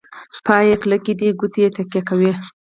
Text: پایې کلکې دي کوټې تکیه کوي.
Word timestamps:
پایې 0.45 0.75
کلکې 0.81 1.13
دي 1.19 1.29
کوټې 1.39 1.65
تکیه 1.75 2.01
کوي. 2.09 2.31